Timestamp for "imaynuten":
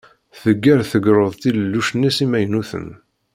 2.25-2.87